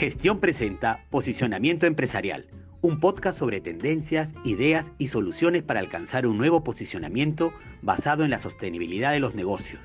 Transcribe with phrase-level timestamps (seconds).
[0.00, 2.48] Gestión presenta Posicionamiento Empresarial,
[2.80, 8.38] un podcast sobre tendencias, ideas y soluciones para alcanzar un nuevo posicionamiento basado en la
[8.38, 9.82] sostenibilidad de los negocios.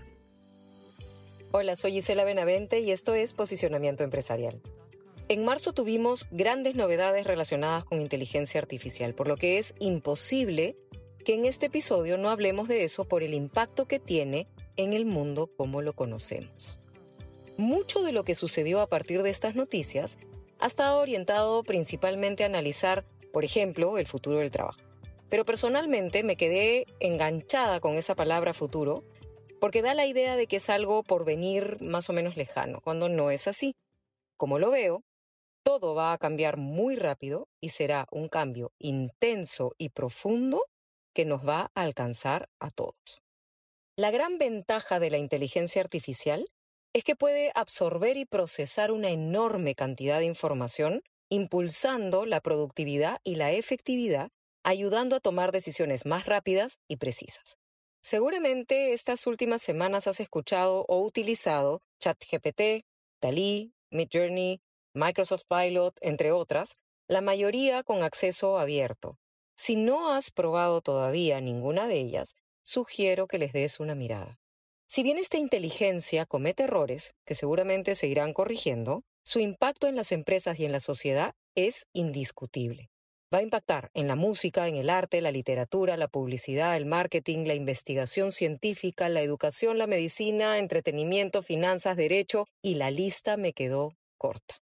[1.51, 4.61] Hola, soy Gisela Benavente y esto es Posicionamiento Empresarial.
[5.27, 10.77] En marzo tuvimos grandes novedades relacionadas con inteligencia artificial, por lo que es imposible
[11.25, 14.47] que en este episodio no hablemos de eso por el impacto que tiene
[14.77, 16.79] en el mundo como lo conocemos.
[17.57, 20.17] Mucho de lo que sucedió a partir de estas noticias
[20.59, 24.81] ha estado orientado principalmente a analizar, por ejemplo, el futuro del trabajo.
[25.29, 29.03] Pero personalmente me quedé enganchada con esa palabra futuro
[29.59, 33.07] porque da la idea de que es algo por venir más o menos lejano, cuando
[33.07, 33.73] no es así.
[34.37, 35.03] Como lo veo,
[35.63, 40.61] todo va a cambiar muy rápido y será un cambio intenso y profundo
[41.13, 43.23] que nos va a alcanzar a todos.
[43.95, 46.45] La gran ventaja de la inteligencia artificial
[46.95, 53.35] es que puede absorber y procesar una enorme cantidad de información, impulsando la productividad y
[53.35, 54.31] la efectividad,
[54.63, 57.57] ayudando a tomar decisiones más rápidas y precisas.
[58.01, 62.85] Seguramente estas últimas semanas has escuchado o utilizado ChatGPT,
[63.21, 64.61] DALI, Midjourney,
[64.93, 66.77] Microsoft Pilot, entre otras,
[67.09, 69.19] la mayoría con acceso abierto.
[69.57, 74.39] Si no has probado todavía ninguna de ellas, sugiero que les des una mirada.
[74.87, 80.11] Si bien esta inteligencia comete errores, que seguramente se irán corrigiendo, su impacto en las
[80.11, 82.89] empresas y en la sociedad es indiscutible.
[83.33, 87.45] Va a impactar en la música, en el arte, la literatura, la publicidad, el marketing,
[87.45, 93.93] la investigación científica, la educación, la medicina, entretenimiento, finanzas, derecho, y la lista me quedó
[94.17, 94.61] corta.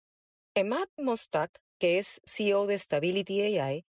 [0.55, 3.85] Emad Mostak, que es CEO de Stability AI,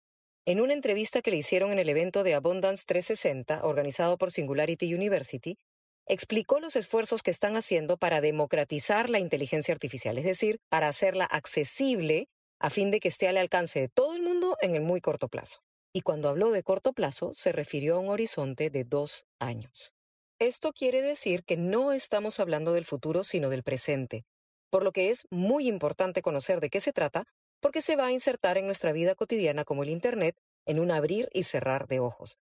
[0.45, 4.93] en una entrevista que le hicieron en el evento de Abundance 360, organizado por Singularity
[4.93, 5.57] University,
[6.05, 11.25] explicó los esfuerzos que están haciendo para democratizar la inteligencia artificial, es decir, para hacerla
[11.25, 12.27] accesible
[12.59, 15.27] a fin de que esté al alcance de todo el mundo en el muy corto
[15.27, 15.59] plazo.
[15.93, 19.93] Y cuando habló de corto plazo, se refirió a un horizonte de dos años.
[20.39, 24.25] Esto quiere decir que no estamos hablando del futuro, sino del presente,
[24.71, 27.25] por lo que es muy importante conocer de qué se trata,
[27.61, 30.35] porque se va a insertar en nuestra vida cotidiana como el Internet
[30.65, 32.37] en un abrir y cerrar de ojos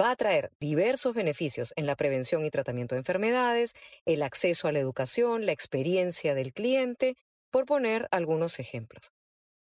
[0.00, 3.74] va a traer diversos beneficios en la prevención y tratamiento de enfermedades,
[4.04, 7.16] el acceso a la educación, la experiencia del cliente,
[7.50, 9.12] por poner algunos ejemplos.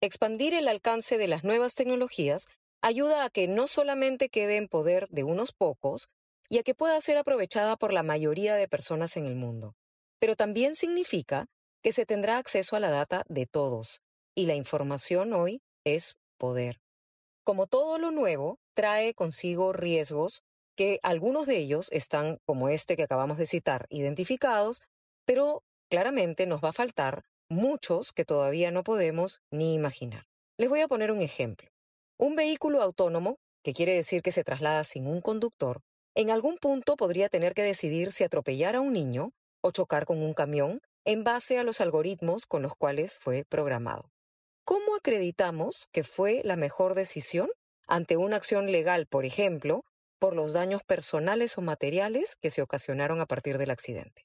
[0.00, 2.47] Expandir el alcance de las nuevas tecnologías
[2.82, 6.09] ayuda a que no solamente quede en poder de unos pocos
[6.49, 9.75] y a que pueda ser aprovechada por la mayoría de personas en el mundo,
[10.19, 11.47] pero también significa
[11.82, 14.03] que se tendrá acceso a la data de todos,
[14.34, 16.78] y la información hoy es poder.
[17.44, 20.42] Como todo lo nuevo, trae consigo riesgos
[20.76, 24.82] que algunos de ellos están, como este que acabamos de citar, identificados,
[25.26, 30.25] pero claramente nos va a faltar muchos que todavía no podemos ni imaginar.
[30.56, 31.69] Les voy a poner un ejemplo.
[32.16, 35.81] Un vehículo autónomo, que quiere decir que se traslada sin un conductor,
[36.14, 39.32] en algún punto podría tener que decidir si atropellar a un niño
[39.62, 44.10] o chocar con un camión en base a los algoritmos con los cuales fue programado.
[44.64, 47.50] ¿Cómo acreditamos que fue la mejor decisión
[47.88, 49.84] ante una acción legal, por ejemplo,
[50.20, 54.24] por los daños personales o materiales que se ocasionaron a partir del accidente?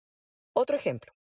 [0.53, 1.13] Otro ejemplo.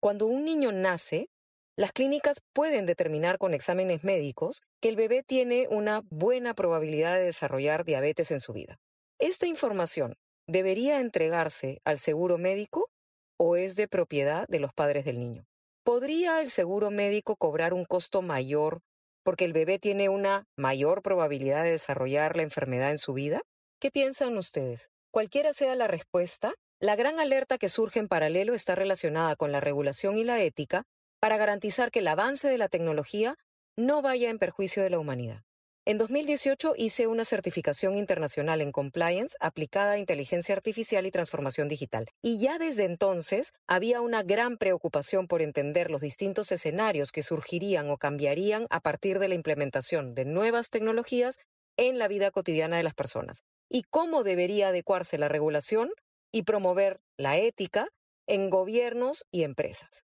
[0.00, 1.28] Cuando un niño nace,
[1.76, 7.22] las clínicas pueden determinar con exámenes médicos que el bebé tiene una buena probabilidad de
[7.22, 8.80] desarrollar diabetes en su vida.
[9.20, 10.16] ¿Esta información
[10.48, 12.90] debería entregarse al seguro médico
[13.36, 15.46] o es de propiedad de los padres del niño?
[15.86, 18.80] ¿Podría el seguro médico cobrar un costo mayor
[19.22, 23.40] porque el bebé tiene una mayor probabilidad de desarrollar la enfermedad en su vida?
[23.80, 24.90] ¿Qué piensan ustedes?
[25.12, 29.60] Cualquiera sea la respuesta, la gran alerta que surge en paralelo está relacionada con la
[29.60, 30.82] regulación y la ética
[31.20, 33.36] para garantizar que el avance de la tecnología
[33.76, 35.45] no vaya en perjuicio de la humanidad.
[35.88, 42.06] En 2018 hice una certificación internacional en compliance aplicada a inteligencia artificial y transformación digital.
[42.22, 47.88] Y ya desde entonces había una gran preocupación por entender los distintos escenarios que surgirían
[47.88, 51.38] o cambiarían a partir de la implementación de nuevas tecnologías
[51.76, 55.92] en la vida cotidiana de las personas y cómo debería adecuarse la regulación
[56.32, 57.86] y promover la ética
[58.26, 60.04] en gobiernos y empresas.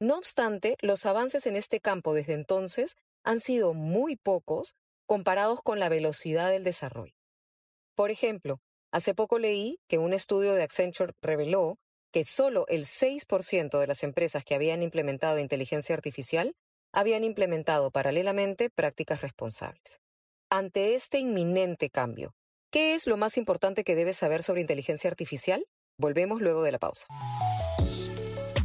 [0.00, 4.74] No obstante, los avances en este campo desde entonces han sido muy pocos
[5.08, 7.14] comparados con la velocidad del desarrollo.
[7.96, 8.60] Por ejemplo,
[8.92, 11.78] hace poco leí que un estudio de Accenture reveló
[12.12, 16.54] que solo el 6% de las empresas que habían implementado inteligencia artificial
[16.92, 20.00] habían implementado paralelamente prácticas responsables.
[20.50, 22.34] Ante este inminente cambio,
[22.70, 25.64] ¿qué es lo más importante que debes saber sobre inteligencia artificial?
[25.98, 27.06] Volvemos luego de la pausa.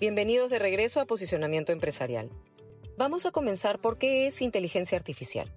[0.00, 2.30] Bienvenidos de regreso a Posicionamiento Empresarial.
[2.96, 5.54] Vamos a comenzar por qué es inteligencia artificial.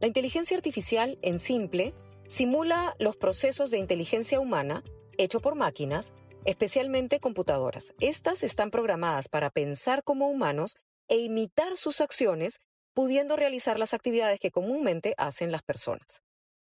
[0.00, 1.94] La inteligencia artificial, en simple,
[2.26, 4.82] simula los procesos de inteligencia humana
[5.16, 6.12] hecho por máquinas,
[6.44, 7.94] especialmente computadoras.
[8.00, 10.76] Estas están programadas para pensar como humanos
[11.06, 12.58] e imitar sus acciones,
[12.94, 16.24] pudiendo realizar las actividades que comúnmente hacen las personas.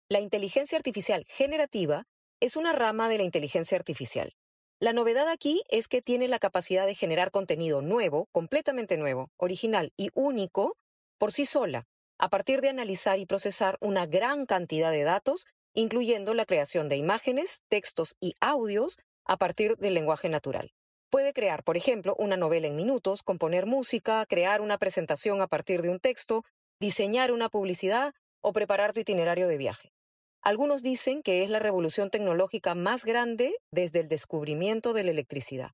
[0.08, 2.04] La inteligencia artificial generativa
[2.38, 4.36] es una rama de la inteligencia artificial.
[4.82, 9.92] La novedad aquí es que tiene la capacidad de generar contenido nuevo, completamente nuevo, original
[9.96, 10.76] y único
[11.18, 11.86] por sí sola,
[12.18, 16.96] a partir de analizar y procesar una gran cantidad de datos, incluyendo la creación de
[16.96, 20.72] imágenes, textos y audios a partir del lenguaje natural.
[21.10, 25.80] Puede crear, por ejemplo, una novela en minutos, componer música, crear una presentación a partir
[25.82, 26.42] de un texto,
[26.80, 29.92] diseñar una publicidad o preparar tu itinerario de viaje.
[30.42, 35.70] Algunos dicen que es la revolución tecnológica más grande desde el descubrimiento de la electricidad.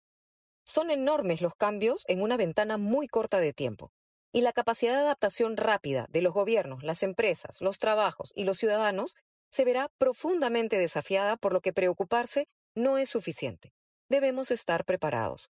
[0.66, 3.90] Son enormes los cambios en una ventana muy corta de tiempo,
[4.30, 8.58] y la capacidad de adaptación rápida de los gobiernos, las empresas, los trabajos y los
[8.58, 9.16] ciudadanos
[9.50, 13.72] se verá profundamente desafiada por lo que preocuparse no es suficiente.
[14.10, 15.50] Debemos estar preparados.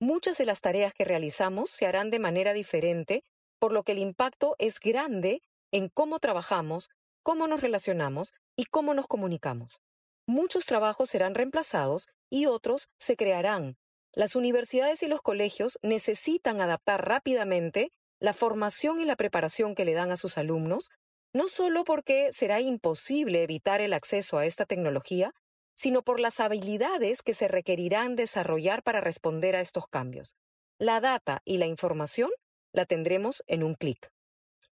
[0.00, 3.24] Muchas de las tareas que realizamos se harán de manera diferente,
[3.58, 5.42] por lo que el impacto es grande
[5.72, 6.90] en cómo trabajamos,
[7.22, 9.80] cómo nos relacionamos y cómo nos comunicamos.
[10.26, 13.76] Muchos trabajos serán reemplazados y otros se crearán.
[14.14, 19.94] Las universidades y los colegios necesitan adaptar rápidamente la formación y la preparación que le
[19.94, 20.90] dan a sus alumnos,
[21.32, 25.32] no solo porque será imposible evitar el acceso a esta tecnología,
[25.74, 30.36] sino por las habilidades que se requerirán desarrollar para responder a estos cambios.
[30.78, 32.30] La data y la información
[32.72, 34.10] la tendremos en un clic.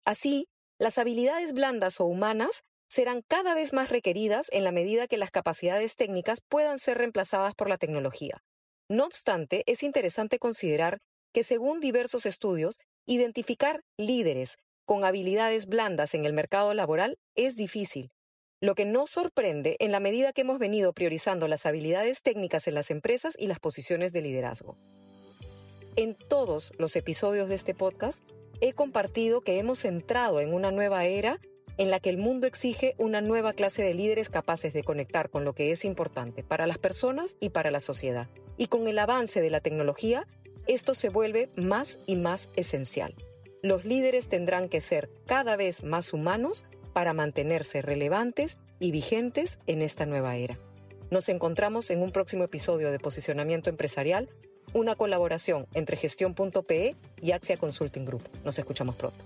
[0.04, 0.48] Así,
[0.78, 5.30] las habilidades blandas o humanas serán cada vez más requeridas en la medida que las
[5.30, 8.42] capacidades técnicas puedan ser reemplazadas por la tecnología.
[8.88, 10.98] No obstante, es interesante considerar
[11.34, 18.10] que según diversos estudios, identificar líderes con habilidades blandas en el mercado laboral es difícil,
[18.60, 22.74] lo que nos sorprende en la medida que hemos venido priorizando las habilidades técnicas en
[22.74, 24.78] las empresas y las posiciones de liderazgo.
[25.96, 28.24] En todos los episodios de este podcast
[28.60, 31.40] he compartido que hemos entrado en una nueva era
[31.76, 35.44] en la que el mundo exige una nueva clase de líderes capaces de conectar con
[35.44, 38.28] lo que es importante para las personas y para la sociedad.
[38.56, 40.26] Y con el avance de la tecnología,
[40.66, 43.14] esto se vuelve más y más esencial.
[43.62, 49.82] Los líderes tendrán que ser cada vez más humanos para mantenerse relevantes y vigentes en
[49.82, 50.58] esta nueva era.
[51.10, 54.28] Nos encontramos en un próximo episodio de Posicionamiento Empresarial,
[54.72, 58.22] una colaboración entre gestión.pe y Axia Consulting Group.
[58.44, 59.24] Nos escuchamos pronto.